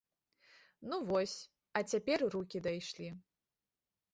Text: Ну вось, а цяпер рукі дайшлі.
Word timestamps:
Ну 0.93 0.97
вось, 1.09 1.35
а 1.81 1.83
цяпер 1.91 2.25
рукі 2.37 2.63
дайшлі. 2.69 3.07